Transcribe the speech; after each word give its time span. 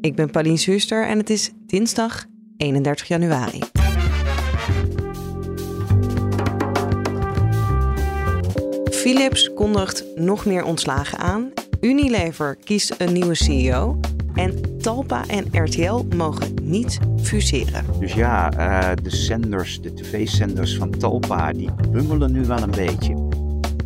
Ik 0.00 0.14
ben 0.14 0.30
Pauline 0.30 0.56
Zuster 0.56 1.06
en 1.06 1.18
het 1.18 1.30
is 1.30 1.50
dinsdag 1.66 2.24
31 2.56 3.08
januari. 3.08 3.60
Philips 8.90 9.52
kondigt 9.54 10.04
nog 10.14 10.46
meer 10.46 10.64
ontslagen 10.64 11.18
aan. 11.18 11.52
Unilever 11.80 12.56
kiest 12.56 12.94
een 12.98 13.12
nieuwe 13.12 13.34
CEO. 13.34 14.00
En 14.34 14.78
Talpa 14.78 15.26
en 15.26 15.64
RTL 15.64 16.04
mogen 16.16 16.54
niet 16.62 16.98
fuseren. 17.22 17.84
Dus 18.00 18.14
ja, 18.14 18.52
uh, 18.58 18.94
de 19.02 19.10
zenders, 19.10 19.80
de 19.80 19.94
tv-zenders 19.94 20.76
van 20.76 20.90
Talpa, 20.90 21.52
die 21.52 21.70
bungelen 21.90 22.32
nu 22.32 22.44
wel 22.44 22.62
een 22.62 22.70
beetje. 22.70 23.28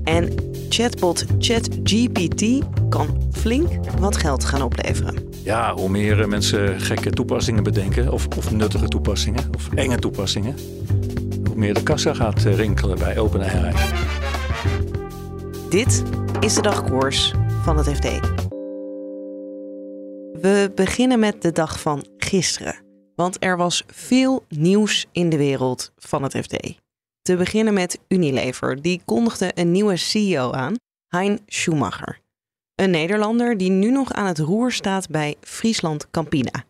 En 0.05 0.35
chatbot 0.69 1.25
ChatGPT 1.39 2.45
kan 2.89 3.09
flink 3.33 3.69
wat 3.99 4.17
geld 4.17 4.45
gaan 4.45 4.63
opleveren. 4.63 5.30
Ja, 5.45 5.75
hoe 5.75 5.89
meer 5.89 6.29
mensen 6.29 6.81
gekke 6.81 7.11
toepassingen 7.11 7.63
bedenken, 7.63 8.13
of, 8.13 8.27
of 8.37 8.51
nuttige 8.51 8.89
toepassingen, 8.89 9.55
of 9.55 9.73
enge 9.75 9.99
toepassingen, 9.99 10.55
hoe 11.47 11.57
meer 11.57 11.75
de 11.75 11.83
kassa 11.83 12.15
gaat 12.15 12.43
rinkelen 12.43 12.99
bij 12.99 13.19
OpenAI. 13.19 13.73
Dit 15.71 16.03
is 16.41 16.55
de 16.55 16.63
dagkoers 16.63 17.35
van 17.63 17.77
het 17.77 17.89
FD. 17.89 18.05
We 20.41 20.73
beginnen 20.75 21.19
met 21.19 21.43
de 21.43 21.53
dag 21.53 21.81
van 21.81 22.05
gisteren, 22.17 22.85
want 23.15 23.37
er 23.45 23.57
was 23.57 23.85
veel 23.87 24.45
nieuws 24.49 25.07
in 25.13 25.29
de 25.29 25.37
wereld 25.37 25.93
van 25.97 26.23
het 26.23 26.37
FD. 26.37 26.79
Te 27.23 27.37
beginnen 27.37 27.75
met 27.75 27.99
Unilever, 28.09 28.83
die 28.83 29.03
kondigde 29.05 29.51
een 29.55 29.71
nieuwe 29.71 29.97
CEO 29.97 30.53
aan, 30.53 30.75
Hein 31.09 31.39
Schumacher. 31.47 32.21
Een 32.81 32.91
Nederlander 32.91 33.57
die 33.57 33.71
nu 33.71 33.91
nog 33.91 34.13
aan 34.13 34.27
het 34.27 34.39
roer 34.39 34.73
staat 34.73 35.09
bij 35.09 35.37
Friesland 35.41 36.11
Campina. 36.11 36.65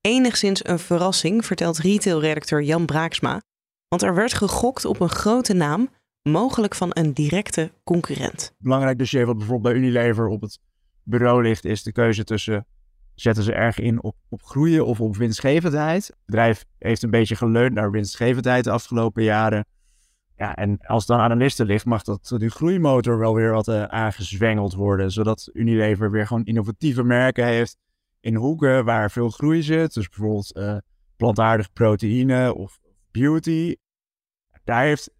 Enigszins 0.00 0.66
een 0.68 0.78
verrassing, 0.78 1.46
vertelt 1.46 1.78
retailredacteur 1.78 2.62
Jan 2.62 2.86
Braaksma, 2.86 3.42
want 3.88 4.02
er 4.02 4.14
werd 4.14 4.34
gegokt 4.34 4.84
op 4.84 5.00
een 5.00 5.08
grote 5.08 5.52
naam, 5.52 5.88
mogelijk 6.22 6.74
van 6.74 6.90
een 6.92 7.12
directe 7.12 7.70
concurrent. 7.84 8.52
Belangrijk 8.58 8.98
dossier 8.98 9.26
wat 9.26 9.38
bijvoorbeeld 9.38 9.74
bij 9.74 9.82
Unilever 9.82 10.26
op 10.26 10.40
het 10.40 10.58
bureau 11.02 11.42
ligt, 11.42 11.64
is 11.64 11.82
de 11.82 11.92
keuze 11.92 12.24
tussen 12.24 12.66
zetten 13.14 13.44
ze 13.44 13.52
erg 13.52 13.78
in 13.78 14.02
op, 14.02 14.16
op 14.28 14.42
groeien 14.42 14.86
of 14.86 15.00
op 15.00 15.16
winstgevendheid. 15.16 16.06
Het 16.06 16.16
bedrijf 16.26 16.64
heeft 16.78 17.02
een 17.02 17.10
beetje 17.10 17.36
geleund 17.36 17.74
naar 17.74 17.90
winstgevendheid 17.90 18.64
de 18.64 18.70
afgelopen 18.70 19.22
jaren. 19.22 19.66
Ja, 20.42 20.54
en 20.54 20.78
als 20.86 21.06
dan 21.06 21.18
aan 21.18 21.30
de 21.30 21.36
listen 21.36 21.66
ligt, 21.66 21.84
mag 21.84 22.02
dat 22.02 22.34
die 22.36 22.50
groeimotor 22.50 23.18
wel 23.18 23.34
weer 23.34 23.52
wat 23.52 23.68
uh, 23.68 23.84
aangezwengeld 23.84 24.74
worden. 24.74 25.10
Zodat 25.10 25.50
Unilever 25.52 26.10
weer 26.10 26.26
gewoon 26.26 26.44
innovatieve 26.44 27.02
merken 27.02 27.44
heeft 27.44 27.76
in 28.20 28.34
hoeken 28.34 28.84
waar 28.84 29.10
veel 29.10 29.30
groei 29.30 29.62
zit. 29.62 29.94
Dus 29.94 30.08
bijvoorbeeld 30.08 30.56
uh, 30.56 30.76
plantaardig 31.16 31.72
proteïne 31.72 32.54
of 32.54 32.78
beauty. 33.10 33.76
Daar 34.64 34.82
heeft 34.82 35.10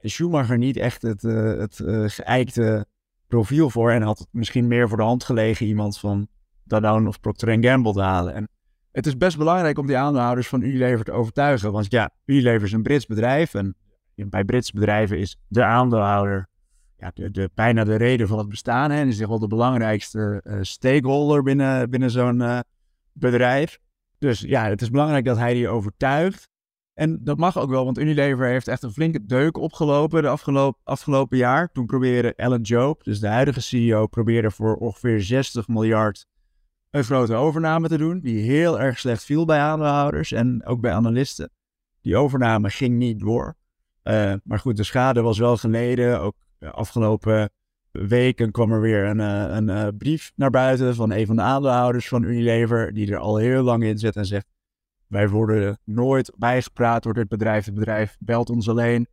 Schumacher 0.00 0.58
niet 0.58 0.76
echt 0.76 1.02
het, 1.02 1.22
uh, 1.22 1.58
het 1.58 1.82
geëikte 2.12 2.86
profiel 3.26 3.70
voor. 3.70 3.90
En 3.90 4.02
had 4.02 4.26
misschien 4.30 4.66
meer 4.66 4.88
voor 4.88 4.96
de 4.96 5.02
hand 5.02 5.24
gelegen 5.24 5.66
iemand 5.66 5.98
van 5.98 6.28
Danone 6.62 7.08
of 7.08 7.20
Procter 7.20 7.64
Gamble 7.64 7.92
te 7.92 8.00
halen. 8.00 8.34
En 8.34 8.48
het 8.92 9.06
is 9.06 9.16
best 9.16 9.36
belangrijk 9.36 9.78
om 9.78 9.86
die 9.86 9.96
aandeelhouders 9.96 10.48
van 10.48 10.62
Unilever 10.62 11.04
te 11.04 11.12
overtuigen. 11.12 11.72
Want 11.72 11.90
ja, 11.90 12.10
Unilever 12.24 12.62
is 12.62 12.72
een 12.72 12.82
Brits 12.82 13.06
bedrijf 13.06 13.54
en 13.54 13.76
bij 14.16 14.44
Britse 14.44 14.72
bedrijven 14.72 15.18
is 15.18 15.38
de 15.48 15.64
aandeelhouder 15.64 16.48
ja, 16.96 17.10
de, 17.30 17.50
bijna 17.54 17.84
de 17.84 17.96
reden 17.96 18.28
van 18.28 18.38
het 18.38 18.48
bestaan. 18.48 18.90
Hè, 18.90 19.00
en 19.00 19.08
is 19.08 19.18
wel 19.18 19.38
de 19.38 19.46
belangrijkste 19.46 20.40
uh, 20.44 20.58
stakeholder 20.60 21.42
binnen, 21.42 21.90
binnen 21.90 22.10
zo'n 22.10 22.40
uh, 22.40 22.58
bedrijf. 23.12 23.78
Dus 24.18 24.40
ja, 24.40 24.68
het 24.68 24.82
is 24.82 24.90
belangrijk 24.90 25.24
dat 25.24 25.36
hij 25.36 25.54
die 25.54 25.68
overtuigt. 25.68 26.48
En 26.94 27.24
dat 27.24 27.38
mag 27.38 27.58
ook 27.58 27.70
wel, 27.70 27.84
want 27.84 27.98
Unilever 27.98 28.46
heeft 28.46 28.68
echt 28.68 28.82
een 28.82 28.92
flinke 28.92 29.24
deuk 29.26 29.56
opgelopen 29.56 30.22
de 30.22 30.28
afgelopen, 30.28 30.80
afgelopen 30.84 31.38
jaar. 31.38 31.72
Toen 31.72 31.86
probeerde 31.86 32.36
Alan 32.36 32.60
Job, 32.60 33.04
dus 33.04 33.20
de 33.20 33.28
huidige 33.28 33.60
CEO, 33.60 34.06
probeerde 34.06 34.50
voor 34.50 34.76
ongeveer 34.76 35.22
60 35.22 35.68
miljard 35.68 36.26
een 36.90 37.04
grote 37.04 37.34
overname 37.34 37.88
te 37.88 37.98
doen. 37.98 38.20
Die 38.20 38.42
heel 38.42 38.80
erg 38.80 38.98
slecht 38.98 39.24
viel 39.24 39.44
bij 39.44 39.58
aandeelhouders 39.58 40.32
en 40.32 40.66
ook 40.66 40.80
bij 40.80 40.92
analisten. 40.92 41.50
Die 42.00 42.16
overname 42.16 42.70
ging 42.70 42.96
niet 42.96 43.20
door. 43.20 43.56
Uh, 44.04 44.34
maar 44.44 44.58
goed, 44.58 44.76
de 44.76 44.84
schade 44.84 45.22
was 45.22 45.38
wel 45.38 45.56
geleden. 45.56 46.20
Ook 46.20 46.34
afgelopen 46.60 47.50
weken 47.90 48.50
kwam 48.50 48.72
er 48.72 48.80
weer 48.80 49.04
een, 49.04 49.18
uh, 49.18 49.56
een 49.56 49.68
uh, 49.68 49.88
brief 49.98 50.32
naar 50.36 50.50
buiten 50.50 50.94
van 50.94 51.12
een 51.12 51.26
van 51.26 51.36
de 51.36 51.42
aandeelhouders 51.42 52.08
van 52.08 52.22
Unilever, 52.22 52.94
die 52.94 53.12
er 53.12 53.18
al 53.18 53.36
heel 53.36 53.62
lang 53.62 53.84
in 53.84 53.98
zit 53.98 54.16
en 54.16 54.26
zegt: 54.26 54.46
Wij 55.06 55.28
worden 55.28 55.78
nooit 55.84 56.32
bijgepraat 56.36 57.02
door 57.02 57.14
dit 57.14 57.28
bedrijf. 57.28 57.64
Het 57.64 57.74
bedrijf 57.74 58.16
belt 58.18 58.50
ons 58.50 58.68
alleen. 58.68 59.06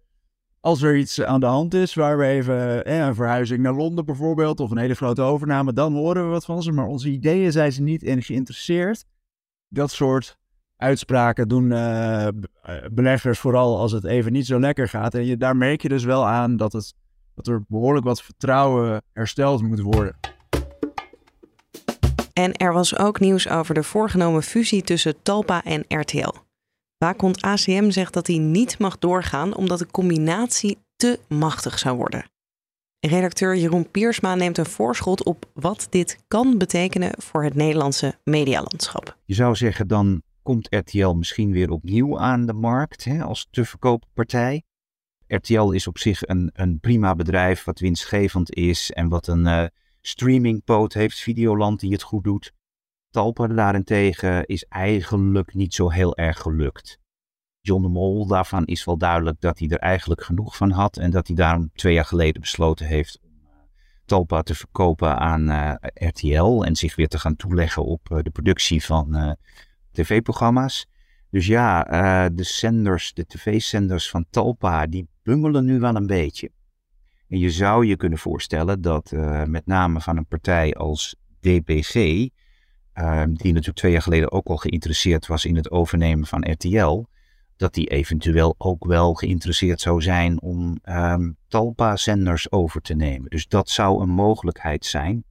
Als 0.59 0.81
er 0.81 0.97
iets 0.97 1.22
aan 1.22 1.40
de 1.40 1.46
hand 1.46 1.74
is, 1.74 1.94
waar 1.94 2.18
we 2.18 2.25
even 2.25 2.85
eh, 2.85 3.06
een 3.06 3.16
verhuizing 3.16 3.62
naar 3.62 3.74
Londen 3.74 4.06
bijvoorbeeld, 4.06 4.59
of 4.59 4.72
een 4.72 4.78
hele 4.78 4.96
grote 4.96 5.22
overname, 5.22 5.74
dan 5.74 5.94
horen 5.94 6.24
we 6.24 6.30
wat 6.30 6.46
van 6.46 6.63
ze. 6.63 6.72
Maar 6.72 6.85
onze 6.85 7.09
ideeën 7.09 7.51
zijn 7.51 7.72
ze 7.72 7.81
niet 7.81 8.03
in 8.03 8.22
geïnteresseerd. 8.22 9.06
Dat 9.68 9.91
soort 9.91 10.38
uitspraken 10.81 11.47
doen 11.47 11.72
uh, 11.72 12.28
beleggers 12.92 13.40
vooral 13.40 13.78
als 13.78 13.92
het 13.92 14.03
even 14.03 14.31
niet 14.31 14.46
zo 14.46 14.59
lekker 14.59 14.90
gaat. 14.90 15.14
En 15.14 15.25
je, 15.25 15.38
daar 15.38 15.56
merk 15.56 15.81
je 15.81 15.90
dus 15.90 16.03
wel 16.03 16.28
aan 16.28 16.58
dat, 16.58 16.74
het, 16.74 16.94
dat 17.36 17.47
er 17.47 17.64
behoorlijk 17.68 18.06
wat 18.06 18.22
vertrouwen 18.22 19.02
hersteld 19.14 19.62
moet 19.62 19.80
worden. 19.80 20.16
En 22.34 22.53
er 22.53 22.74
was 22.74 22.97
ook 22.97 23.19
nieuws 23.19 23.50
over 23.50 23.74
de 23.74 23.84
voorgenomen 23.84 24.44
fusie 24.44 24.81
tussen 24.81 25.22
Talpa 25.22 25.64
en 25.64 25.86
RTL. 25.88 26.34
Waakhond 26.98 27.42
ACM 27.42 27.90
zegt 27.90 28.13
dat 28.13 28.28
hij 28.28 28.38
niet 28.38 28.80
mag 28.80 29.00
doorgaan 29.00 29.56
omdat 29.56 29.80
de 29.80 29.92
combinatie 29.92 30.78
te 30.96 31.19
machtig 31.28 31.80
zou 31.80 31.98
worden. 31.98 32.25
Redacteur 33.00 33.56
Jeroen 33.56 33.92
Piersma 33.92 34.36
neemt 34.36 34.58
een 34.58 34.66
voorschot 34.66 35.24
op 35.24 35.46
wat 35.53 35.88
dit 35.90 36.18
kan 36.28 36.58
betekenen 36.58 37.12
voor 37.18 37.44
het 37.44 37.56
Nederlandse 37.56 38.16
medialandschap. 38.24 39.18
Je 39.25 39.34
zou 39.34 39.56
zeggen, 39.56 39.88
dan 39.88 40.22
komt 40.44 40.68
RTL 40.75 41.09
misschien 41.09 41.52
weer 41.52 41.69
opnieuw 41.69 42.19
aan 42.19 42.46
de 42.46 42.53
markt 42.53 43.03
hè, 43.03 43.24
als 43.24 43.47
te 43.52 43.66
verkooppartij. 43.66 44.63
RTL 45.28 45.72
is 45.72 45.88
op 45.88 45.97
zich 45.97 46.28
een, 46.28 46.50
een 46.53 46.79
prima 46.79 47.16
bedrijf 47.16 47.63
wat 47.63 47.79
winstgevend 47.79 48.56
is 48.56 48.91
en 48.91 49.09
wat 49.09 49.28
een 49.28 49.46
uh, 49.46 49.66
streamingpoot 50.01 50.94
heeft, 50.94 51.19
Videoland 51.19 51.80
die 51.80 51.91
het 51.91 52.01
goed 52.01 52.24
doet. 52.24 52.53
Talpa 53.09 53.47
daarentegen 53.47 54.46
is 54.46 54.63
eigenlijk 54.63 55.53
niet 55.53 55.74
zo 55.74 55.90
heel 55.90 56.18
erg 56.18 56.40
gelukt. 56.40 57.00
John 57.62 57.81
de 57.81 57.88
Mol, 57.88 58.28
daarvan 58.28 58.66
is 58.66 58.85
wel 58.85 58.97
duidelijk 58.97 59.41
dat 59.41 59.59
hij 59.59 59.68
er 59.68 59.80
eigenlijk 59.80 60.24
genoeg 60.24 60.57
van 60.57 60.72
had 60.72 60.97
en 60.97 61.12
dat 61.12 61.28
hij 61.28 61.35
daarom 61.35 61.69
twee 61.74 61.94
jaar 61.94 62.06
geleden 62.06 62.41
besloten 62.41 62.85
heeft 62.85 63.19
om 63.22 63.40
uh, 63.44 63.50
Talpa 64.06 64.41
te 64.41 64.56
verkopen 64.56 65.18
aan 65.18 65.50
uh, 65.50 65.74
RTL 65.94 66.63
en 66.63 66.75
zich 66.75 66.96
weer 66.96 67.07
te 67.07 67.19
gaan 67.19 67.35
toeleggen 67.35 67.85
op 67.85 68.19
de 68.24 68.31
productie 68.31 68.85
van 68.85 69.38
tv-programma's. 69.92 70.88
Dus 71.30 71.48
ja, 71.48 71.84
de 72.30 72.44
zenders, 72.44 73.14
de 73.14 73.26
tv-zenders 73.26 74.10
van 74.10 74.26
Talpa, 74.30 74.88
die 74.88 75.08
bungelen 75.24 75.66
nu 75.66 75.80
wel 75.80 75.96
een 75.96 76.08
beetje. 76.08 76.52
En 77.28 77.40
je 77.40 77.52
zou 77.52 77.86
je 77.86 77.96
kunnen 77.96 78.20
voorstellen 78.20 78.82
dat 78.82 79.12
met 79.46 79.66
name 79.66 80.02
van 80.02 80.18
een 80.18 80.26
partij 80.26 80.74
als 80.74 81.16
DPG, 81.40 81.94
die 81.94 83.54
natuurlijk 83.54 83.76
twee 83.76 83.92
jaar 83.92 84.02
geleden 84.02 84.32
ook 84.32 84.48
al 84.48 84.58
geïnteresseerd 84.58 85.28
was 85.28 85.46
in 85.46 85.56
het 85.56 85.72
overnemen 85.72 86.28
van 86.28 86.52
RTL, 86.52 87.06
dat 87.56 87.74
die 87.74 87.88
eventueel 87.88 88.56
ook 88.58 88.86
wel 88.86 89.14
geïnteresseerd 89.14 89.82
zou 89.82 90.02
zijn 90.02 90.42
om 90.42 90.80
um, 90.84 91.38
Talpa-zenders 91.48 92.52
over 92.52 92.82
te 92.82 92.94
nemen. 92.94 93.30
Dus 93.30 93.48
dat 93.48 93.70
zou 93.70 94.02
een 94.02 94.10
mogelijkheid 94.10 94.86
zijn. 94.86 95.24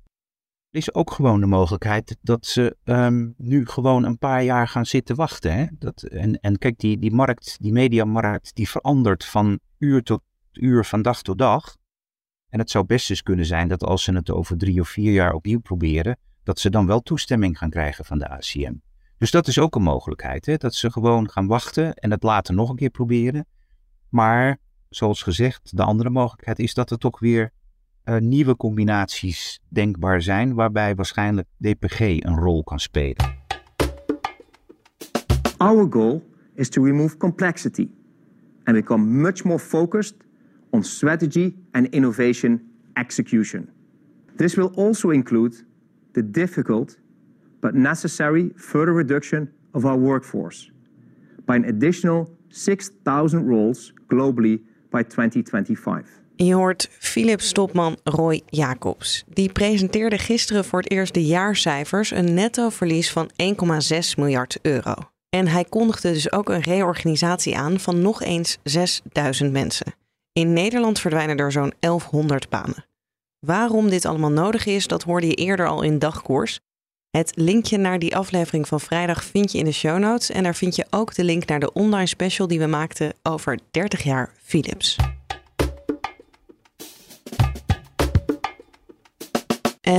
Er 0.71 0.79
is 0.79 0.95
ook 0.95 1.11
gewoon 1.11 1.41
de 1.41 1.47
mogelijkheid 1.47 2.17
dat 2.23 2.47
ze 2.47 2.77
um, 2.85 3.35
nu 3.37 3.67
gewoon 3.67 4.05
een 4.05 4.19
paar 4.19 4.43
jaar 4.43 4.69
gaan 4.69 4.87
zitten 4.87 5.17
wachten. 5.17 5.53
Hè? 5.55 5.67
Dat, 5.79 6.03
en, 6.03 6.41
en 6.41 6.59
kijk, 6.59 6.79
die, 6.79 6.99
die 6.99 7.13
markt, 7.13 7.57
die 7.61 7.73
mediamarkt, 7.73 8.55
die 8.55 8.69
verandert 8.69 9.25
van 9.25 9.59
uur 9.79 10.03
tot 10.03 10.23
uur, 10.53 10.85
van 10.85 11.03
dag 11.03 11.23
tot 11.23 11.39
dag. 11.39 11.77
En 12.49 12.59
het 12.59 12.71
zou 12.71 12.85
best 12.85 13.11
eens 13.11 13.23
kunnen 13.23 13.47
zijn 13.47 13.69
dat 13.69 13.85
als 13.85 14.03
ze 14.03 14.13
het 14.13 14.31
over 14.31 14.59
drie 14.59 14.81
of 14.81 14.89
vier 14.89 15.13
jaar 15.13 15.33
opnieuw 15.33 15.61
proberen, 15.61 16.19
dat 16.43 16.59
ze 16.59 16.71
dan 16.71 16.87
wel 16.87 17.01
toestemming 17.01 17.59
gaan 17.59 17.71
krijgen 17.71 18.05
van 18.05 18.19
de 18.19 18.29
ACM. 18.29 18.75
Dus 19.19 19.31
dat 19.31 19.47
is 19.47 19.59
ook 19.59 19.75
een 19.75 19.83
mogelijkheid. 19.83 20.47
Hè? 20.47 20.57
Dat 20.57 20.75
ze 20.75 20.91
gewoon 20.91 21.31
gaan 21.31 21.47
wachten 21.47 21.95
en 21.95 22.11
het 22.11 22.23
later 22.23 22.55
nog 22.55 22.69
een 22.69 22.77
keer 22.77 22.91
proberen. 22.91 23.47
Maar 24.09 24.59
zoals 24.89 25.23
gezegd, 25.23 25.77
de 25.77 25.83
andere 25.83 26.11
mogelijkheid 26.11 26.59
is 26.59 26.75
dat 26.75 26.91
er 26.91 26.99
toch 26.99 27.19
weer 27.19 27.53
uh, 28.05 28.17
nieuwe 28.17 28.57
combinaties 28.57 29.61
denkbaar 29.69 30.23
zijn, 30.23 30.55
waarbij 30.55 30.95
waarschijnlijk 30.95 31.49
DPG 31.57 32.01
een 32.01 32.37
rol 32.37 32.65
kan 32.65 32.79
spelen. 32.79 33.39
Our 35.57 35.87
goal 35.93 36.23
is 36.55 36.69
to 36.69 36.85
remove 36.85 37.17
complexity 37.17 37.89
and 38.65 38.77
become 38.77 39.21
much 39.21 39.45
more 39.45 39.59
focused 39.59 40.15
on 40.71 40.83
strategy 40.83 41.55
and 41.73 41.89
innovation 41.89 42.61
execution. 42.93 43.69
This 44.37 44.55
will 44.55 44.71
also 44.75 45.11
include 45.11 45.65
the 46.13 46.31
difficult 46.31 46.99
but 47.61 47.75
necessary 47.75 48.53
further 48.57 48.95
reduction 48.95 49.53
of 49.73 49.85
our 49.85 49.99
workforce 49.99 50.71
by 51.47 51.57
an 51.57 51.65
additional 51.65 52.29
6,000 52.49 53.47
roles 53.47 53.93
globally 54.09 54.61
by 54.91 55.03
2025. 55.03 56.21
Je 56.45 56.55
hoort 56.55 56.89
Philips-topman 56.99 57.97
Roy 58.05 58.43
Jacobs. 58.47 59.25
Die 59.27 59.53
presenteerde 59.53 60.19
gisteren 60.19 60.65
voor 60.65 60.81
het 60.81 60.91
eerst 60.91 61.15
de 61.15 61.25
jaarcijfers, 61.25 62.11
een 62.11 62.35
netto 62.35 62.69
verlies 62.69 63.11
van 63.11 63.31
1,6 63.43 63.99
miljard 64.17 64.59
euro. 64.63 64.95
En 65.29 65.49
hij 65.49 65.65
kondigde 65.65 66.13
dus 66.13 66.33
ook 66.33 66.49
een 66.49 66.61
reorganisatie 66.61 67.57
aan 67.57 67.81
van 67.81 68.03
nog 68.03 68.23
eens 68.23 68.59
6000 68.63 69.53
mensen. 69.53 69.95
In 70.33 70.53
Nederland 70.53 71.01
verdwijnen 71.01 71.37
er 71.37 71.53
zo'n 71.53 71.73
1100 71.81 72.49
banen. 72.49 72.87
Waarom 73.47 73.91
dit 73.91 74.05
allemaal 74.05 74.33
nodig 74.33 74.67
is, 74.67 74.87
dat 74.87 75.03
hoorde 75.03 75.27
je 75.27 75.35
eerder 75.35 75.69
al 75.69 75.83
in 75.83 75.99
dagkoers. 75.99 76.61
Het 77.11 77.33
linkje 77.35 77.79
naar 77.79 77.99
die 77.99 78.17
aflevering 78.17 78.69
van 78.69 78.81
vrijdag 78.81 79.25
vind 79.25 79.53
je 79.53 79.59
in 79.59 79.65
de 79.65 79.73
show 79.73 79.99
notes. 79.99 80.31
En 80.31 80.43
daar 80.43 80.57
vind 80.57 80.77
je 80.77 80.87
ook 80.91 81.15
de 81.15 81.25
link 81.25 81.47
naar 81.47 81.61
de 81.61 81.73
online 81.73 82.07
special 82.07 82.47
die 82.47 82.59
we 82.59 82.67
maakten 82.67 83.13
over 83.23 83.59
30 83.71 84.03
jaar 84.03 84.33
Philips. 84.43 84.97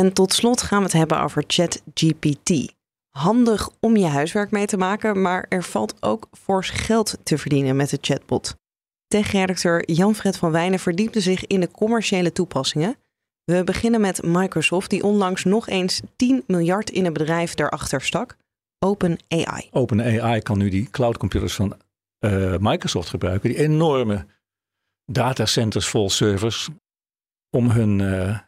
En 0.02 0.14
tot 0.14 0.34
slot 0.34 0.62
gaan 0.62 0.78
we 0.78 0.84
het 0.84 0.94
hebben 0.94 1.22
over 1.22 1.44
ChatGPT. 1.48 2.74
Handig 3.10 3.70
om 3.80 3.98
je 3.98 4.06
huiswerk 4.06 4.52
mee 4.52 4.66
te 4.66 4.78
maken, 4.78 5.22
maar 5.22 5.46
er 5.50 5.64
valt 5.64 6.04
ook 6.04 6.28
fors 6.32 6.70
geld 6.70 7.18
te 7.24 7.38
verdienen 7.38 7.76
met 7.76 7.90
de 7.90 7.98
chatbot. 8.02 8.56
Tech-redacteur 9.08 9.92
Jan-Fred 9.92 10.38
van 10.38 10.52
Wijnen 10.52 10.80
verdiepte 10.80 11.22
zich 11.22 11.48
in 11.48 11.60
de 11.60 11.72
commerciële 11.72 12.32
toepassingen. 12.32 12.96
We 13.44 13.64
beginnen 13.64 14.02
met 14.02 14.24
Microsoft, 14.24 14.90
die 14.90 15.04
onlangs 15.04 15.44
nog 15.44 15.68
eens 15.68 16.02
10 16.16 16.44
miljard 16.48 16.90
in 16.90 17.06
een 17.06 17.14
bedrijf 17.14 17.54
daarachter 17.54 18.02
stak. 18.02 18.38
OpenAI. 18.80 19.68
OpenAI 19.72 20.42
kan 20.42 20.58
nu 20.58 20.70
die 20.70 20.90
cloudcomputers 20.90 21.56
van 21.56 21.78
uh, 22.20 22.56
Microsoft 22.58 23.10
gebruiken, 23.10 23.50
die 23.50 23.60
enorme 23.60 24.26
datacenters 25.06 25.88
vol 25.88 26.10
servers, 26.10 26.70
om 27.50 27.70
hun 27.70 28.00
uh, 28.00 28.40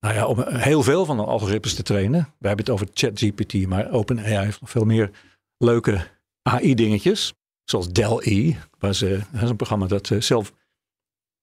nou 0.00 0.14
ja, 0.14 0.26
om 0.26 0.44
heel 0.46 0.82
veel 0.82 1.04
van 1.04 1.16
de 1.16 1.24
algoritmes 1.24 1.74
te 1.74 1.82
trainen. 1.82 2.20
We 2.38 2.46
hebben 2.46 2.64
het 2.64 2.74
over 2.74 2.88
ChatGPT, 2.92 3.66
maar 3.66 3.90
OpenAI 3.90 4.44
heeft 4.44 4.60
nog 4.60 4.70
veel 4.70 4.84
meer 4.84 5.10
leuke 5.56 6.06
AI-dingetjes. 6.42 7.34
Zoals 7.64 7.92
DALL-E, 7.92 8.56
waar 8.78 8.94
ze, 8.94 9.20
een 9.32 9.56
programma 9.56 9.86
dat 9.86 10.10
eh, 10.10 10.20
zelf 10.20 10.52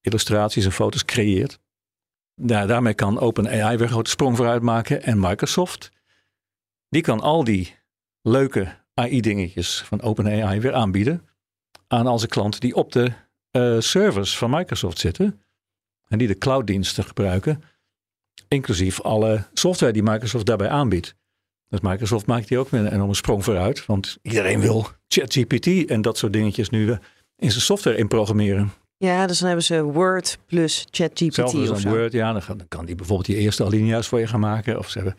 illustraties 0.00 0.64
en 0.64 0.72
foto's 0.72 1.04
creëert. 1.04 1.58
Daarmee 2.34 2.94
kan 2.94 3.18
OpenAI 3.18 3.76
weer 3.76 3.86
een 3.86 3.92
grote 3.92 4.10
sprong 4.10 4.36
vooruit 4.36 4.62
maken. 4.62 5.02
En 5.02 5.20
Microsoft, 5.20 5.90
die 6.88 7.02
kan 7.02 7.20
al 7.20 7.44
die 7.44 7.74
leuke 8.22 8.76
AI-dingetjes 8.94 9.82
van 9.82 10.00
OpenAI 10.00 10.60
weer 10.60 10.74
aanbieden 10.74 11.28
aan 11.88 12.06
al 12.06 12.18
zijn 12.18 12.30
klanten 12.30 12.60
die 12.60 12.74
op 12.74 12.92
de 12.92 13.12
uh, 13.52 13.80
servers 13.80 14.38
van 14.38 14.50
Microsoft 14.50 14.98
zitten. 14.98 15.42
En 16.08 16.18
die 16.18 16.28
de 16.28 16.38
clouddiensten 16.38 17.04
gebruiken 17.04 17.62
Inclusief 18.48 19.00
alle 19.00 19.46
software 19.52 19.92
die 19.92 20.02
Microsoft 20.02 20.46
daarbij 20.46 20.68
aanbiedt. 20.68 21.14
Dus 21.68 21.80
Microsoft 21.80 22.26
maakt 22.26 22.48
die 22.48 22.58
ook 22.58 22.68
weer 22.68 22.80
een 22.80 22.92
enorme 22.92 23.14
sprong 23.14 23.44
vooruit. 23.44 23.86
Want 23.86 24.18
iedereen 24.22 24.60
wil 24.60 24.88
ChatGPT 25.08 25.84
en 25.86 26.02
dat 26.02 26.18
soort 26.18 26.32
dingetjes 26.32 26.70
nu 26.70 26.90
eh, 26.90 26.96
in 27.36 27.50
zijn 27.50 27.62
software 27.62 27.96
inprogrammeren. 27.96 28.72
Ja, 28.98 29.26
dus 29.26 29.38
dan 29.38 29.46
hebben 29.46 29.64
ze 29.64 29.82
Word 29.82 30.38
plus 30.46 30.86
ChatGPT 30.90 31.34
Zelfs 31.34 31.54
of 31.54 31.80
zo. 31.80 31.88
Word, 31.88 32.12
ja, 32.12 32.32
dan, 32.32 32.68
kan 32.68 32.84
die 32.84 32.94
bijvoorbeeld 32.94 33.28
die 33.28 33.36
eerste 33.36 33.64
alinea's 33.64 34.08
voor 34.08 34.20
je 34.20 34.26
gaan 34.26 34.40
maken. 34.40 34.78
Of 34.78 34.88
ze 34.88 34.98
hebben 34.98 35.16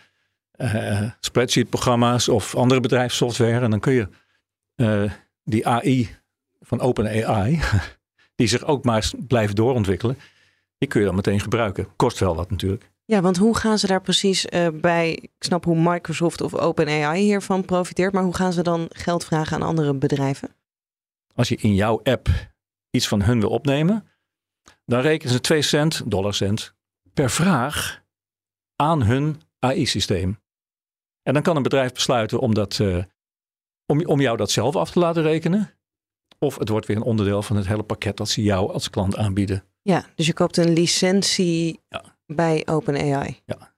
uh, 0.58 1.12
spreadsheet-programma's 1.20 2.28
of 2.28 2.56
andere 2.56 2.80
bedrijfssoftware. 2.80 3.60
En 3.60 3.70
dan 3.70 3.80
kun 3.80 3.94
je 3.94 4.08
uh, 4.76 5.12
die 5.44 5.68
AI 5.68 6.16
van 6.62 6.80
OpenAI, 6.80 7.60
die 8.36 8.48
zich 8.48 8.66
ook 8.66 8.84
maar 8.84 9.12
blijft 9.28 9.56
doorontwikkelen, 9.56 10.18
die 10.78 10.88
kun 10.88 11.00
je 11.00 11.06
dan 11.06 11.16
meteen 11.16 11.40
gebruiken. 11.40 11.88
Kost 11.96 12.20
wel 12.20 12.36
wat 12.36 12.50
natuurlijk. 12.50 12.90
Ja, 13.10 13.22
want 13.22 13.38
hoe 13.38 13.58
gaan 13.58 13.78
ze 13.78 13.88
daar 13.88 14.02
precies 14.02 14.46
uh, 14.46 14.68
bij? 14.74 15.12
Ik 15.12 15.32
snap 15.40 15.64
hoe 15.64 15.92
Microsoft 15.92 16.42
of 16.42 16.56
OpenAI 16.56 17.22
hiervan 17.22 17.66
profiteert, 17.66 18.14
maar 18.14 18.24
hoe 18.24 18.36
gaan 18.36 18.54
ze 18.54 18.62
dan 18.64 18.86
geld 18.90 19.26
vragen 19.26 19.56
aan 19.56 19.68
andere 19.68 19.94
bedrijven? 19.94 20.56
Als 21.36 21.50
je 21.50 21.56
in 21.56 21.76
jouw 21.76 22.00
app 22.04 22.30
iets 22.90 23.08
van 23.08 23.22
hun 23.22 23.40
wil 23.40 23.50
opnemen, 23.50 24.08
dan 24.86 25.02
rekenen 25.02 25.34
ze 25.34 25.40
2 25.40 25.62
cent, 25.62 26.02
dollar 26.06 26.34
cent, 26.34 26.76
per 27.14 27.30
vraag 27.30 28.04
aan 28.76 29.04
hun 29.04 29.42
AI-systeem. 29.60 30.40
En 31.24 31.34
dan 31.34 31.42
kan 31.42 31.56
een 31.56 31.64
bedrijf 31.64 31.94
besluiten 31.94 32.40
om, 32.40 32.54
dat, 32.54 32.80
uh, 32.80 33.04
om, 33.86 34.06
om 34.06 34.22
jou 34.22 34.38
dat 34.38 34.52
zelf 34.52 34.76
af 34.76 34.92
te 34.92 35.00
laten 35.00 35.24
rekenen. 35.24 35.72
Of 36.40 36.58
het 36.58 36.70
wordt 36.70 36.86
weer 36.86 36.96
een 36.98 37.04
onderdeel 37.04 37.42
van 37.42 37.56
het 37.56 37.68
hele 37.68 37.84
pakket 37.84 38.18
dat 38.18 38.30
ze 38.30 38.42
jou 38.42 38.74
als 38.74 38.90
klant 38.90 39.16
aanbieden. 39.16 39.64
Ja, 39.82 40.06
dus 40.16 40.26
je 40.26 40.34
koopt 40.34 40.58
een 40.58 40.74
licentie 40.74 41.80
ja 41.90 42.17
bij 42.28 42.68
OpenAI. 42.68 43.42
Ja, 43.46 43.74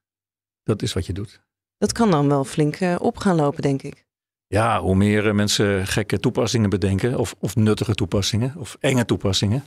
dat 0.64 0.82
is 0.82 0.94
wat 0.94 1.06
je 1.06 1.14
doet. 1.14 1.42
Dat 1.78 1.92
kan 1.92 2.12
dan 2.12 2.28
wel 2.28 2.44
flink 2.44 2.80
uh, 2.80 2.96
op 3.00 3.18
gaan 3.18 3.36
lopen, 3.36 3.62
denk 3.62 3.82
ik. 3.82 4.08
Ja, 4.48 4.82
hoe 4.82 4.96
meer 4.96 5.28
eh, 5.28 5.34
mensen 5.34 5.88
gekke 5.88 6.20
toepassingen 6.20 6.70
bedenken, 6.70 7.18
of, 7.18 7.36
of 7.40 7.56
nuttige 7.56 7.96
toepassingen, 7.96 8.54
of 8.58 8.78
enge 8.80 9.06
toepassingen. 9.06 9.64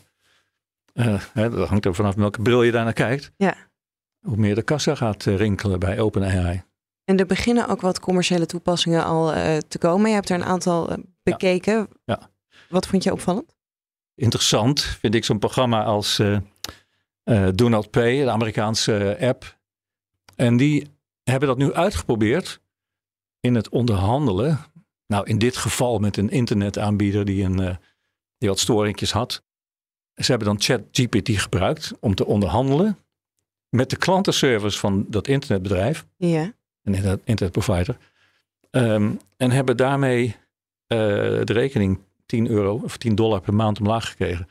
Uh, 0.94 1.22
hè, 1.32 1.50
dat 1.50 1.68
hangt 1.68 1.84
er 1.84 1.94
vanaf 1.94 2.14
welke 2.14 2.42
bril 2.42 2.62
je 2.62 2.72
daar 2.72 2.84
naar 2.84 2.92
kijkt. 2.92 3.32
Ja. 3.36 3.54
Hoe 4.20 4.36
meer 4.36 4.54
de 4.54 4.62
kassa 4.62 4.94
gaat 4.94 5.24
rinkelen 5.24 5.78
bij 5.78 6.00
OpenAI. 6.00 6.62
En 7.04 7.18
er 7.18 7.26
beginnen 7.26 7.68
ook 7.68 7.80
wat 7.80 8.00
commerciële 8.00 8.46
toepassingen 8.46 9.04
al 9.04 9.32
te 9.68 9.78
komen. 9.78 10.08
Je 10.08 10.14
hebt 10.14 10.28
er 10.28 10.36
een 10.36 10.44
aantal 10.44 10.96
bekeken. 11.22 11.74
Ja. 11.74 11.86
ja. 12.04 12.30
Wat 12.68 12.86
vond 12.86 13.02
je 13.02 13.12
opvallend? 13.12 13.56
Interessant 14.14 14.80
vind 14.80 15.14
ik 15.14 15.24
zo'n 15.24 15.38
programma 15.38 15.84
als 15.84 16.20
uh, 17.24 17.48
Do 17.54 17.68
Not 17.68 17.90
Pay, 17.90 18.24
de 18.24 18.30
Amerikaanse 18.30 19.16
app. 19.20 19.58
En 20.36 20.56
die 20.56 20.86
hebben 21.24 21.48
dat 21.48 21.58
nu 21.58 21.72
uitgeprobeerd 21.72 22.60
in 23.40 23.54
het 23.54 23.68
onderhandelen. 23.68 24.58
Nou, 25.06 25.26
in 25.26 25.38
dit 25.38 25.56
geval 25.56 25.98
met 25.98 26.16
een 26.16 26.30
internetaanbieder 26.30 27.24
die, 27.24 27.44
een, 27.44 27.60
uh, 27.60 27.76
die 28.38 28.48
wat 28.48 28.58
storingjes 28.58 29.12
had. 29.12 29.42
Ze 30.14 30.30
hebben 30.30 30.48
dan 30.48 30.60
ChatGPT 30.60 31.28
gebruikt 31.28 31.92
om 32.00 32.14
te 32.14 32.26
onderhandelen 32.26 32.98
met 33.68 33.90
de 33.90 33.96
klantenservice 33.96 34.78
van 34.78 35.06
dat 35.08 35.28
internetbedrijf. 35.28 36.06
Ja. 36.16 36.52
Een 36.82 37.20
internetprovider. 37.24 37.96
Um, 38.70 39.20
en 39.36 39.50
hebben 39.50 39.76
daarmee 39.76 40.24
uh, 40.26 40.34
de 41.44 41.52
rekening 41.52 41.98
10 42.26 42.48
euro 42.48 42.80
of 42.84 42.96
10 42.96 43.14
dollar 43.14 43.40
per 43.40 43.54
maand 43.54 43.78
omlaag 43.80 44.08
gekregen. 44.08 44.48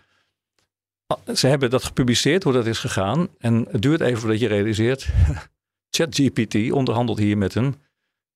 Ah, 1.12 1.36
ze 1.36 1.48
hebben 1.48 1.70
dat 1.70 1.84
gepubliceerd, 1.84 2.44
hoe 2.44 2.54
dat 2.54 2.66
is 2.66 2.80
gegaan. 2.80 3.28
En 3.38 3.68
het 3.72 3.82
duurt 3.82 4.02
even 4.02 4.20
voordat 4.20 4.40
je 4.40 4.48
realiseert. 4.48 5.08
ChatGPT 5.96 6.72
onderhandelt 6.72 7.18
hier 7.18 7.38
met 7.38 7.56
een 7.56 7.76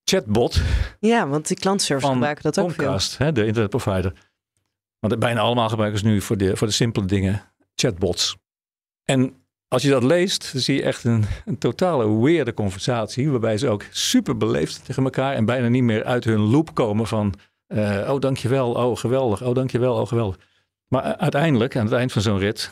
chatbot. 0.04 0.62
Ja, 1.00 1.28
want 1.28 1.48
die 1.48 1.58
klantservice 1.58 2.12
gebruiken 2.12 2.44
dat 2.44 2.60
ook 2.60 2.76
Comcast, 2.76 3.16
veel. 3.16 3.26
Hè, 3.26 3.32
de 3.32 3.46
internetprovider. 3.46 4.14
Want 5.00 5.20
bijna 5.20 5.40
allemaal 5.40 5.70
gebruiken 5.70 6.00
ze 6.00 6.06
nu 6.06 6.22
voor 6.22 6.38
de, 6.38 6.58
voor 6.58 6.68
de 6.68 6.74
simpele 6.74 7.06
dingen 7.06 7.42
chatbots. 7.76 8.38
En 9.04 9.34
als 9.68 9.82
je 9.82 9.90
dat 9.90 10.04
leest, 10.04 10.52
dan 10.52 10.62
zie 10.62 10.76
je 10.76 10.84
echt 10.84 11.04
een, 11.04 11.26
een 11.46 11.58
totale 11.58 12.22
weerde 12.22 12.54
conversatie. 12.54 13.30
Waarbij 13.30 13.58
ze 13.58 13.70
ook 13.70 13.86
super 13.92 14.38
beleefd 14.38 14.86
tegen 14.86 15.04
elkaar 15.04 15.34
en 15.34 15.46
bijna 15.46 15.68
niet 15.68 15.84
meer 15.84 16.04
uit 16.04 16.24
hun 16.24 16.40
loop 16.40 16.74
komen 16.74 17.08
van... 17.08 17.34
Uh, 17.68 18.10
oh, 18.12 18.20
dankjewel. 18.20 18.72
Oh, 18.72 18.98
geweldig. 18.98 19.44
Oh, 19.44 19.56
dankjewel. 19.56 20.00
Oh, 20.00 20.08
geweldig. 20.08 20.38
Maar 20.88 21.04
uiteindelijk, 21.16 21.76
aan 21.76 21.86
het 21.86 21.94
eind 21.94 22.12
van 22.12 22.22
zo'n 22.22 22.38
rit, 22.38 22.72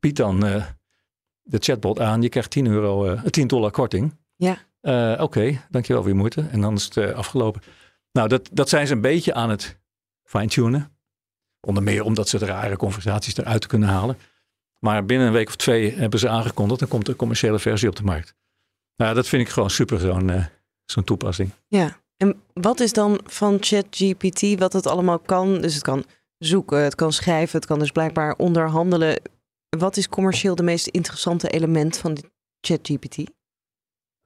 biedt 0.00 0.16
dan 0.16 0.46
uh, 0.46 0.64
de 1.42 1.58
chatbot 1.58 2.00
aan, 2.00 2.22
je 2.22 2.28
krijgt 2.28 2.50
10, 2.50 2.66
euro, 2.66 3.12
uh, 3.12 3.22
10 3.22 3.46
dollar 3.46 3.70
korting. 3.70 4.16
Ja. 4.36 4.58
Uh, 4.82 5.12
Oké, 5.12 5.22
okay, 5.22 5.60
dankjewel 5.70 6.02
voor 6.02 6.10
je 6.10 6.16
moeite. 6.16 6.46
En 6.50 6.60
dan 6.60 6.74
is 6.74 6.84
het 6.84 7.14
afgelopen. 7.14 7.62
Nou, 8.12 8.28
dat, 8.28 8.48
dat 8.52 8.68
zijn 8.68 8.86
ze 8.86 8.92
een 8.92 9.00
beetje 9.00 9.34
aan 9.34 9.50
het 9.50 9.80
fine-tunen. 10.24 10.96
Onder 11.60 11.82
meer 11.82 12.04
omdat 12.04 12.28
ze 12.28 12.38
de 12.38 12.44
rare 12.44 12.76
conversaties 12.76 13.36
eruit 13.36 13.66
kunnen 13.66 13.88
halen. 13.88 14.18
Maar 14.78 15.04
binnen 15.04 15.26
een 15.26 15.32
week 15.32 15.48
of 15.48 15.56
twee 15.56 15.92
hebben 15.92 16.18
ze 16.18 16.28
aangekondigd, 16.28 16.80
dan 16.80 16.88
komt 16.88 17.06
de 17.06 17.16
commerciële 17.16 17.58
versie 17.58 17.88
op 17.88 17.96
de 17.96 18.02
markt. 18.02 18.34
Nou, 18.96 19.14
dat 19.14 19.28
vind 19.28 19.42
ik 19.42 19.48
gewoon 19.48 19.70
super, 19.70 19.98
zo'n 19.98 20.48
zo'n 20.84 21.04
toepassing. 21.04 21.50
Ja, 21.66 21.96
En 22.16 22.42
wat 22.52 22.80
is 22.80 22.92
dan 22.92 23.20
van 23.24 23.56
ChatGPT 23.60 24.58
wat 24.58 24.72
het 24.72 24.86
allemaal 24.86 25.18
kan? 25.18 25.60
Dus 25.60 25.74
het 25.74 25.82
kan 25.82 26.04
zoeken, 26.40 26.82
het 26.82 26.94
kan 26.94 27.12
schrijven, 27.12 27.56
het 27.56 27.66
kan 27.66 27.78
dus 27.78 27.90
blijkbaar 27.90 28.34
onderhandelen. 28.36 29.20
Wat 29.68 29.96
is 29.96 30.08
commercieel 30.08 30.54
de 30.54 30.62
meest 30.62 30.86
interessante 30.86 31.48
element 31.48 31.96
van 31.96 32.16
ChatGPT? 32.60 33.18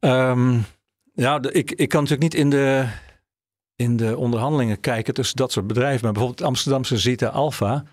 Um, 0.01 0.65
ja, 1.13 1.43
ik, 1.43 1.71
ik 1.71 1.89
kan 1.89 2.03
natuurlijk 2.03 2.33
niet 2.33 2.43
in 2.43 2.51
de, 2.51 2.89
in 3.77 3.97
de 3.97 4.17
onderhandelingen 4.17 4.81
kijken 4.81 5.15
tussen 5.15 5.37
dat 5.37 5.53
soort 5.53 5.67
bedrijven. 5.67 6.03
Maar 6.05 6.13
bijvoorbeeld 6.13 6.49
Amsterdamse 6.49 6.99
Zita 6.99 7.29
Alpha, 7.29 7.85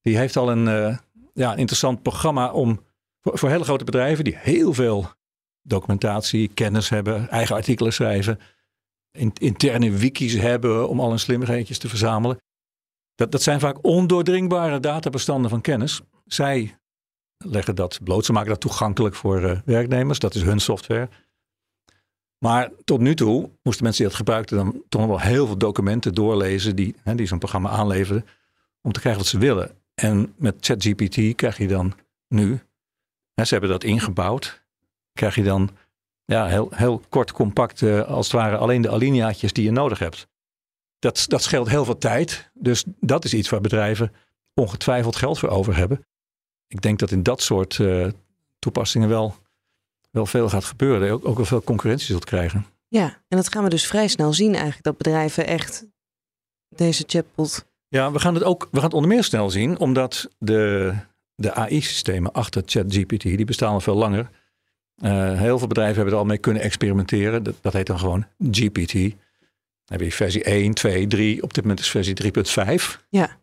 die 0.00 0.16
heeft 0.16 0.36
al 0.36 0.50
een, 0.50 0.66
uh, 0.66 0.98
ja, 1.34 1.54
interessant 1.54 2.02
programma 2.02 2.52
om 2.52 2.80
voor, 3.20 3.38
voor 3.38 3.48
hele 3.48 3.64
grote 3.64 3.84
bedrijven 3.84 4.24
die 4.24 4.36
heel 4.36 4.74
veel 4.74 5.10
documentatie, 5.62 6.48
kennis 6.48 6.88
hebben, 6.88 7.28
eigen 7.28 7.54
artikelen 7.56 7.92
schrijven, 7.92 8.38
interne 9.38 9.90
wikis 9.90 10.34
hebben 10.34 10.88
om 10.88 11.00
al 11.00 11.08
hun 11.08 11.18
slimmigheidjes 11.18 11.78
te 11.78 11.88
verzamelen. 11.88 12.38
Dat, 13.14 13.32
dat 13.32 13.42
zijn 13.42 13.60
vaak 13.60 13.78
ondoordringbare 13.84 14.80
databestanden 14.80 15.50
van 15.50 15.60
kennis. 15.60 16.00
Zij 16.26 16.76
leggen 17.38 17.74
dat 17.74 18.00
bloot. 18.02 18.24
Ze 18.24 18.32
maken 18.32 18.48
dat 18.48 18.60
toegankelijk 18.60 19.14
voor 19.14 19.42
uh, 19.42 19.58
werknemers. 19.64 20.18
Dat 20.18 20.34
is 20.34 20.42
hun 20.42 20.60
software. 20.60 21.08
Maar 22.38 22.70
tot 22.84 23.00
nu 23.00 23.14
toe 23.14 23.50
moesten 23.62 23.84
mensen 23.84 24.02
die 24.02 24.12
dat 24.12 24.20
gebruikten 24.20 24.56
dan 24.56 24.82
toch 24.88 25.06
wel 25.06 25.20
heel 25.20 25.46
veel 25.46 25.58
documenten 25.58 26.14
doorlezen 26.14 26.76
die, 26.76 26.94
hè, 27.02 27.14
die 27.14 27.26
zo'n 27.26 27.38
programma 27.38 27.68
aanleverden 27.68 28.26
om 28.82 28.92
te 28.92 29.00
krijgen 29.00 29.22
wat 29.22 29.30
ze 29.30 29.38
willen. 29.38 29.70
En 29.94 30.34
met 30.36 30.54
ChatGPT 30.60 31.34
krijg 31.34 31.58
je 31.58 31.68
dan 31.68 31.94
nu, 32.28 32.60
hè, 33.34 33.44
ze 33.44 33.52
hebben 33.52 33.70
dat 33.70 33.84
ingebouwd, 33.84 34.62
krijg 35.12 35.34
je 35.34 35.42
dan 35.42 35.70
ja, 36.24 36.46
heel, 36.46 36.68
heel 36.74 37.02
kort, 37.08 37.32
compact, 37.32 37.80
uh, 37.80 38.02
als 38.02 38.26
het 38.26 38.36
ware 38.36 38.56
alleen 38.56 38.82
de 38.82 38.90
alineaatjes 38.90 39.52
die 39.52 39.64
je 39.64 39.70
nodig 39.70 39.98
hebt. 39.98 40.28
Dat, 41.04 41.24
dat 41.26 41.42
scheelt 41.42 41.68
heel 41.68 41.84
veel 41.84 41.98
tijd. 41.98 42.50
Dus 42.54 42.84
dat 43.00 43.24
is 43.24 43.34
iets 43.34 43.48
waar 43.48 43.60
bedrijven 43.60 44.12
ongetwijfeld 44.54 45.16
geld 45.16 45.38
voor 45.38 45.48
over 45.48 45.76
hebben. 45.76 46.06
Ik 46.66 46.80
denk 46.80 46.98
dat 46.98 47.10
in 47.10 47.22
dat 47.22 47.42
soort 47.42 47.78
uh, 47.78 48.08
toepassingen 48.58 49.08
wel, 49.08 49.34
wel 50.10 50.26
veel 50.26 50.48
gaat 50.48 50.64
gebeuren. 50.64 51.10
Ook, 51.10 51.28
ook 51.28 51.36
wel 51.36 51.44
veel 51.44 51.62
concurrentie 51.62 52.06
zult 52.06 52.24
krijgen. 52.24 52.66
Ja, 52.88 53.04
en 53.28 53.36
dat 53.36 53.52
gaan 53.52 53.64
we 53.64 53.70
dus 53.70 53.86
vrij 53.86 54.08
snel 54.08 54.32
zien 54.32 54.52
eigenlijk. 54.52 54.82
Dat 54.82 54.96
bedrijven 54.96 55.46
echt 55.46 55.86
deze 56.68 57.04
chatbot... 57.06 57.66
Ja, 57.88 58.12
we 58.12 58.18
gaan 58.18 58.34
het 58.34 58.44
ook 58.44 58.68
we 58.70 58.76
gaan 58.76 58.84
het 58.84 58.94
onder 58.94 59.10
meer 59.10 59.24
snel 59.24 59.50
zien. 59.50 59.78
Omdat 59.78 60.28
de, 60.38 60.94
de 61.34 61.54
AI-systemen 61.54 62.32
achter 62.32 62.62
ChatGPT, 62.66 63.22
die 63.22 63.44
bestaan 63.44 63.72
al 63.72 63.80
veel 63.80 63.96
langer. 63.96 64.30
Uh, 64.96 65.38
heel 65.38 65.58
veel 65.58 65.68
bedrijven 65.68 65.96
hebben 65.96 66.14
er 66.14 66.20
al 66.20 66.26
mee 66.26 66.38
kunnen 66.38 66.62
experimenteren. 66.62 67.42
Dat, 67.42 67.54
dat 67.60 67.72
heet 67.72 67.86
dan 67.86 67.98
gewoon 67.98 68.26
GPT. 68.50 69.14
Dan 69.84 69.98
heb 69.98 70.00
je 70.00 70.12
versie 70.12 70.42
1, 70.42 70.74
2, 70.74 71.06
3. 71.06 71.42
Op 71.42 71.54
dit 71.54 71.62
moment 71.62 71.80
is 71.80 71.90
versie 71.90 72.14
3.5. 72.22 73.06
Ja. 73.08 73.38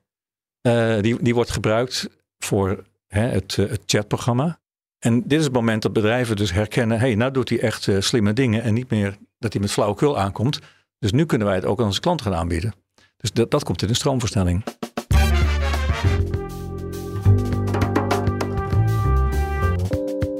Uh, 0.61 1.01
die, 1.01 1.23
die 1.23 1.35
wordt 1.35 1.51
gebruikt 1.51 2.09
voor 2.39 2.83
hè, 3.07 3.21
het, 3.21 3.57
uh, 3.57 3.69
het 3.69 3.81
chatprogramma. 3.85 4.59
En 4.99 5.21
dit 5.21 5.39
is 5.39 5.43
het 5.43 5.53
moment 5.53 5.81
dat 5.81 5.93
bedrijven 5.93 6.35
dus 6.35 6.51
herkennen: 6.51 6.99
hé, 6.99 7.05
hey, 7.05 7.15
nou 7.15 7.31
doet 7.31 7.49
hij 7.49 7.59
echt 7.59 7.89
slimme 7.99 8.33
dingen 8.33 8.63
en 8.63 8.73
niet 8.73 8.89
meer 8.89 9.17
dat 9.39 9.53
hij 9.53 9.61
met 9.61 9.71
flauwekul 9.71 10.19
aankomt. 10.19 10.59
Dus 10.99 11.11
nu 11.11 11.25
kunnen 11.25 11.47
wij 11.47 11.55
het 11.55 11.65
ook 11.65 11.79
aan 11.79 11.85
onze 11.85 11.99
klanten 11.99 12.25
gaan 12.25 12.35
aanbieden. 12.35 12.73
Dus 13.17 13.31
dat, 13.31 13.51
dat 13.51 13.63
komt 13.63 13.81
in 13.81 13.89
een 13.89 13.95
stroomversnelling. 13.95 14.63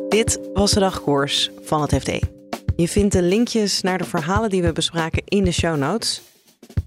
Dit 0.10 0.40
was 0.54 0.72
de 0.72 0.80
dagkoers 0.80 1.50
van 1.62 1.82
het 1.82 1.96
FD. 1.96 2.41
Je 2.82 2.88
vindt 2.88 3.14
de 3.14 3.22
linkjes 3.22 3.82
naar 3.82 3.98
de 3.98 4.04
verhalen 4.04 4.50
die 4.50 4.62
we 4.62 4.72
bespraken 4.72 5.24
in 5.26 5.44
de 5.44 5.52
show 5.52 5.78
notes. 5.78 6.22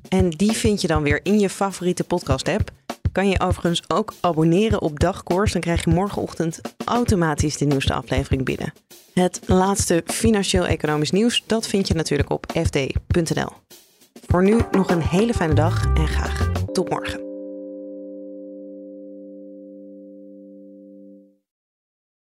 En 0.09 0.31
die 0.31 0.53
vind 0.53 0.81
je 0.81 0.87
dan 0.87 1.03
weer 1.03 1.21
in 1.23 1.39
je 1.39 1.49
favoriete 1.49 2.05
podcast-app. 2.05 2.71
Kan 3.13 3.29
je 3.29 3.41
overigens 3.41 3.83
ook 3.89 4.15
abonneren 4.21 4.83
op 4.83 5.01
Dagkoers. 5.01 5.53
Dan 5.53 5.61
krijg 5.61 5.85
je 5.85 5.91
morgenochtend 5.91 6.61
automatisch 6.85 7.57
de 7.57 7.65
nieuwste 7.65 7.95
aflevering 7.95 8.45
binnen. 8.45 8.73
Het 9.13 9.41
laatste 9.47 10.03
financieel-economisch 10.07 11.11
nieuws, 11.11 11.43
dat 11.47 11.67
vind 11.67 11.89
je 11.89 11.95
natuurlijk 11.95 12.31
op 12.31 12.47
fd.nl. 12.65 13.51
Voor 14.27 14.43
nu 14.43 14.61
nog 14.71 14.91
een 14.91 15.03
hele 15.03 15.35
fijne 15.35 15.55
dag 15.55 15.85
en 15.95 16.09
graag 16.09 16.51
tot 16.73 16.91
morgen. 16.91 17.24